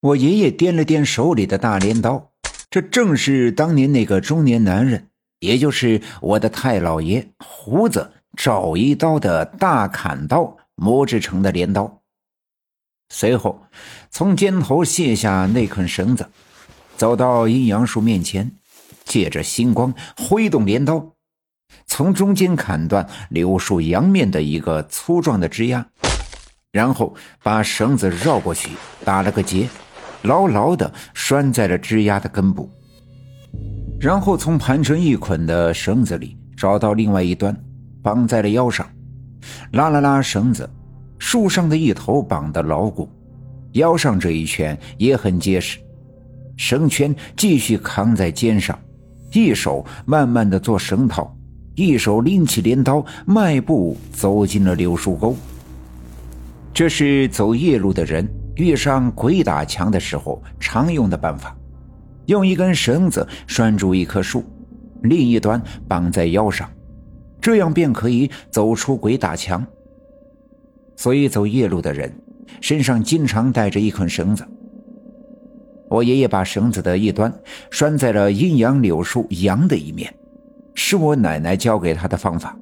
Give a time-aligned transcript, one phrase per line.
[0.00, 2.30] 我爷爷掂了掂手里的大镰刀，
[2.70, 5.08] 这正是当年那个中年男人，
[5.40, 12.00] 也就是我的太老爷胡子找一刀的大砍刀磨制成的镰刀。
[13.08, 13.60] 随后，
[14.08, 16.28] 从肩头卸下那捆绳子，
[16.96, 18.52] 走到阴阳树面前，
[19.04, 21.14] 借着星光挥动镰刀，
[21.86, 25.88] 从中间砍断柳树阳面的一个粗壮的枝丫，
[26.70, 28.70] 然后把绳子绕过去，
[29.04, 29.68] 打了个结。
[30.22, 32.68] 牢牢地拴在了枝丫的根部，
[34.00, 37.56] 然后从盘成一捆的绳子里找到另外一端，
[38.02, 38.86] 绑在了腰上，
[39.72, 40.68] 拉了拉绳子，
[41.18, 43.08] 树上的一头绑得牢固，
[43.72, 45.78] 腰上这一圈也很结实，
[46.56, 48.78] 绳圈继续扛在肩上，
[49.32, 51.32] 一手慢慢地做绳套，
[51.76, 55.36] 一手拎起镰刀，迈步走进了柳树沟。
[56.74, 58.28] 这是走夜路的人。
[58.58, 61.56] 遇上鬼打墙的时候常用的办法，
[62.26, 64.44] 用一根绳子拴住一棵树，
[65.02, 66.68] 另一端绑在腰上，
[67.40, 69.64] 这样便可以走出鬼打墙。
[70.96, 72.12] 所以走夜路的人
[72.60, 74.44] 身上经常带着一捆绳子。
[75.88, 77.32] 我爷爷把绳子的一端
[77.70, 80.12] 拴在了阴阳柳树阳的一面，
[80.74, 82.58] 是我奶奶教给他的方法。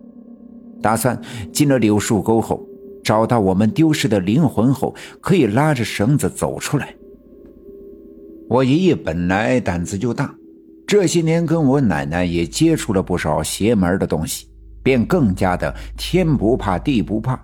[0.83, 1.19] 打算
[1.51, 2.63] 进了柳树沟后。
[3.07, 6.93] 找到我们丢失的灵魂后，可以拉着绳子走出来。
[8.49, 10.35] 我爷爷本来胆子就大，
[10.89, 14.51] 这些年跟我奶奶也接触了不少邪门的东西，
[14.83, 17.41] 便更加的天不怕地不怕。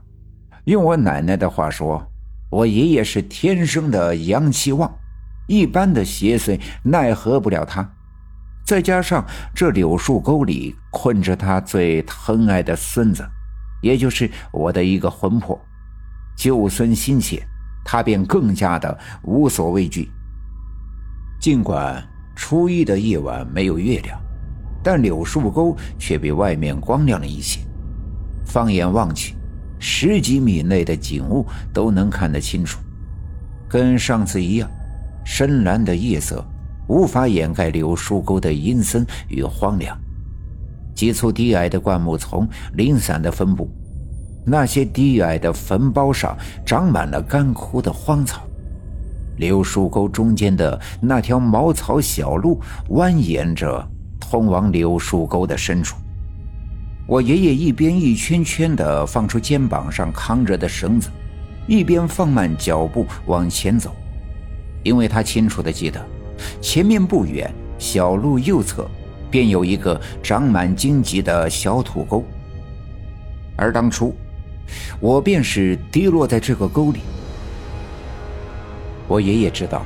[0.64, 2.04] 用我奶奶的话说，
[2.50, 4.92] 我爷爷是天生的阳气旺，
[5.46, 7.88] 一般的邪祟奈何不了他。
[8.66, 13.24] 再加上这柳树沟里困着他最疼爱的孙子。
[13.82, 15.60] 也就是我的一个魂魄，
[16.34, 17.42] 救孙心切，
[17.84, 20.10] 他便更加的无所畏惧。
[21.38, 22.02] 尽管
[22.34, 24.18] 初一的夜晚没有月亮，
[24.82, 27.60] 但柳树沟却比外面光亮了一些。
[28.44, 29.34] 放眼望去，
[29.78, 32.80] 十几米内的景物都能看得清楚。
[33.68, 34.70] 跟上次一样，
[35.24, 36.44] 深蓝的夜色
[36.88, 39.98] 无法掩盖柳树沟的阴森与荒凉。
[40.94, 43.68] 几簇低矮的灌木丛零散的分布，
[44.44, 48.42] 那些低矮的坟包上长满了干枯的荒草。
[49.38, 52.60] 柳树沟中间的那条茅草小路
[52.90, 53.84] 蜿蜒着
[54.20, 55.96] 通往柳树沟的深处。
[57.08, 61.08] 我爷爷一边一圈圈地放出肩膀上扛着的绳子，
[61.66, 63.90] 一边放慢脚步往前走，
[64.84, 66.00] 因为他清楚地记得，
[66.60, 68.88] 前面不远，小路右侧。
[69.32, 72.22] 便有一个长满荆棘的小土沟，
[73.56, 74.14] 而当初
[75.00, 77.00] 我便是跌落在这个沟里。
[79.08, 79.84] 我爷爷知道，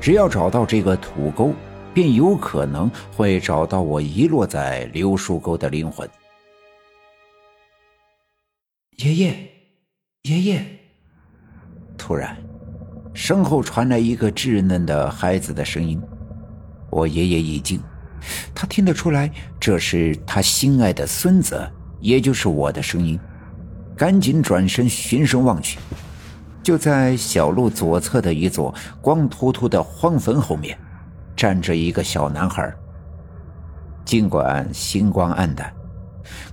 [0.00, 1.54] 只要找到这个土沟，
[1.94, 6.08] 便有可能会找到我遗落在柳树沟的灵魂。
[8.96, 9.34] 爷爷，
[10.22, 10.62] 爷爷！
[11.96, 12.36] 突然，
[13.14, 16.02] 身后传来一个稚嫩的孩子的声音，
[16.90, 17.80] 我爷爷一惊。
[18.54, 21.60] 他听得出来，这是他心爱的孙子，
[22.00, 23.18] 也就是我的声音，
[23.96, 25.78] 赶紧转身循声望去，
[26.62, 30.78] 就在小路左侧的一座光秃秃的荒坟后面，
[31.36, 32.72] 站着一个小男孩。
[34.04, 35.72] 尽管星光暗淡，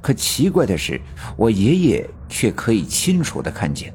[0.02, 1.02] 可奇怪的是，
[1.36, 3.92] 我爷爷却可以清楚地看见，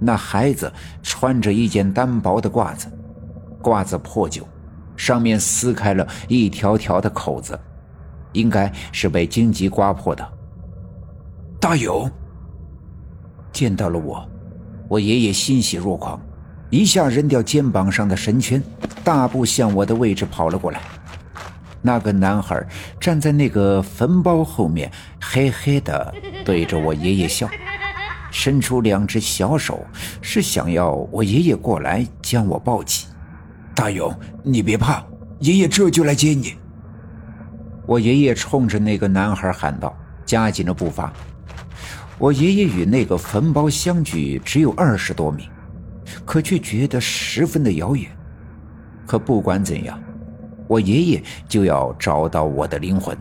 [0.00, 0.72] 那孩子
[1.02, 2.86] 穿着一件单薄的褂子，
[3.62, 4.46] 褂子破旧。
[4.96, 7.58] 上面撕开了一条条的口子，
[8.32, 10.26] 应该是被荆棘刮破的。
[11.60, 12.10] 大勇
[13.52, 14.28] 见到了我，
[14.88, 16.20] 我爷爷欣喜若狂，
[16.70, 18.62] 一下扔掉肩膀上的绳圈，
[19.02, 20.80] 大步向我的位置跑了过来。
[21.82, 22.66] 那个男孩
[23.00, 24.90] 站在那个坟包后面，
[25.20, 26.12] 嘿嘿的
[26.44, 27.48] 对着我爷爷笑，
[28.30, 29.86] 伸出两只小手，
[30.20, 33.06] 是想要我爷爷过来将我抱起。
[33.76, 34.10] 大勇，
[34.42, 35.04] 你别怕，
[35.40, 36.54] 爷爷这就来接你。
[37.84, 41.12] 我爷爷冲着那个男孩喊道，加紧了步伐。
[42.16, 45.50] 我爷爷与那个坟包相距只有二十多米，
[46.24, 48.10] 可却觉得十分的遥远。
[49.06, 50.02] 可不管怎样，
[50.66, 53.14] 我爷爷就要找到我的灵魂，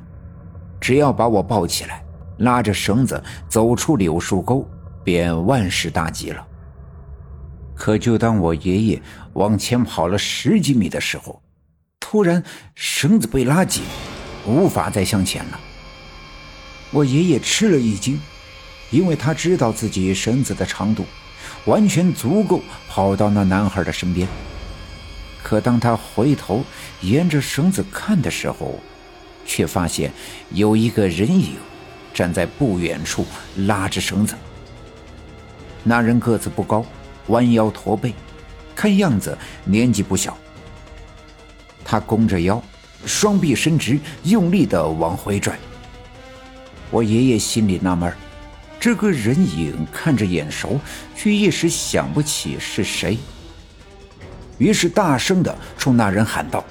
[0.80, 2.02] 只要把我抱起来，
[2.38, 4.66] 拉着绳子走出柳树沟，
[5.04, 6.48] 便万事大吉了。
[7.76, 9.02] 可就当我爷爷
[9.34, 11.42] 往前跑了十几米的时候，
[12.00, 12.42] 突然
[12.74, 13.84] 绳子被拉紧，
[14.48, 15.60] 无法再向前了。
[16.92, 18.20] 我爷爷吃了一惊，
[18.92, 21.06] 因为他知道自己绳子的长度
[21.66, 24.28] 完全足够跑到那男孩的身边。
[25.44, 26.64] 可当他回头
[27.02, 28.80] 沿着绳子看的时候，
[29.46, 30.12] 却发现
[30.52, 31.56] 有一个人影
[32.14, 33.26] 站在不远处
[33.68, 34.34] 拉着绳子。
[35.84, 36.84] 那人个子不高，
[37.28, 38.14] 弯腰驼背，
[38.76, 40.38] 看样子年纪不小。
[41.84, 42.62] 他弓着腰，
[43.06, 45.58] 双臂伸直，用力的往回拽。
[46.92, 48.12] 我爷爷心里纳闷
[48.80, 50.80] 这个人影看着眼熟，
[51.16, 53.18] 却一时想不起是谁。
[54.58, 56.64] 于是大声的冲那人喊道：“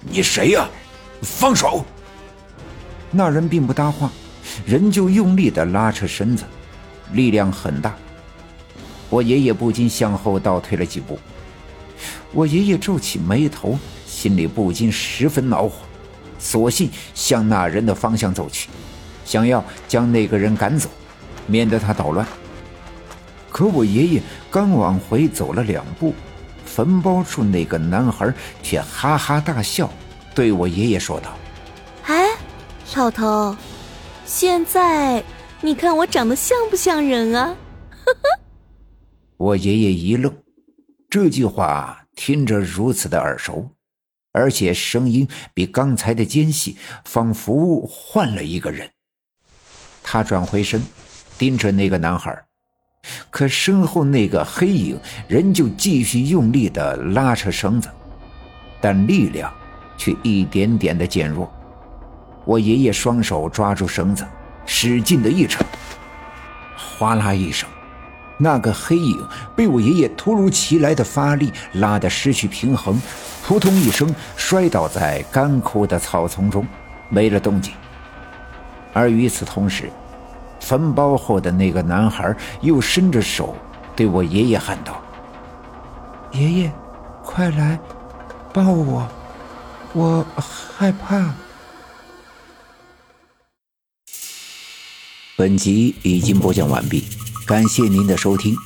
[0.00, 0.68] 你谁呀？
[1.20, 1.84] 放手！”
[3.10, 4.10] 那人并不搭话，
[4.64, 6.44] 人就用力的拉扯身子，
[7.12, 7.94] 力量很大。
[9.12, 11.18] 我爷爷不禁向后倒退了几步。
[12.32, 13.78] 我爷爷皱起眉头。
[14.04, 15.72] 心里不禁十分恼火，
[16.38, 18.68] 索性向那人的方向走去，
[19.24, 20.88] 想要将那个人赶走，
[21.46, 22.24] 免得他捣乱。
[23.50, 26.14] 可我爷爷刚往回走了两步，
[26.64, 28.32] 坟包处那个男孩
[28.62, 29.90] 却哈哈大笑，
[30.36, 31.36] 对我爷爷说道
[32.06, 32.28] ：“哎，
[32.94, 33.56] 老头，
[34.24, 35.24] 现在
[35.62, 37.56] 你看我长得像不像人啊？”
[38.04, 38.41] 呵呵。
[39.42, 40.32] 我爷爷一愣，
[41.10, 43.68] 这句话听着如此的耳熟。
[44.30, 48.88] 而且声音比刚才的尖细，仿佛换了一个人。
[50.00, 50.80] 他转回身，
[51.36, 52.40] 盯着那个男孩，
[53.30, 54.96] 可身后那个黑影
[55.26, 57.90] 仍旧继续用力地拉扯绳子，
[58.80, 59.52] 但力量
[59.98, 61.52] 却一点点的减弱。
[62.44, 64.24] 我爷爷双手抓住绳子，
[64.66, 65.64] 使劲的一扯，
[66.76, 67.68] 哗啦一声。
[68.42, 69.24] 那个黑影
[69.54, 73.00] 被我爷爷突如其来的发力拉得失去平衡，
[73.44, 76.66] 扑通一声摔倒在干枯的草丛中，
[77.08, 77.72] 没了动静。
[78.92, 79.88] 而与此同时，
[80.58, 83.54] 坟包后的那个男孩又伸着手
[83.94, 85.00] 对我爷爷喊道
[86.32, 86.72] ：“爷爷，
[87.24, 87.78] 快来
[88.52, 89.08] 抱我，
[89.92, 91.32] 我害怕。”
[95.38, 97.04] 本集已经播讲完毕。
[97.52, 98.56] 感谢您的收听，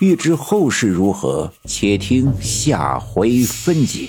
[0.00, 4.08] 欲知后事如何，且听下回分解。